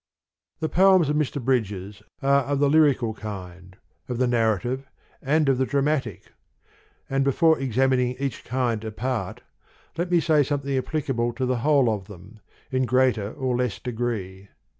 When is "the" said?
0.61-0.67, 2.57-2.71, 4.17-4.25, 5.59-5.65, 11.45-11.57